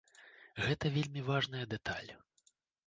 Гэта 0.67 0.91
вельмі 0.97 1.21
важная 1.31 1.65
дэталь. 1.77 2.11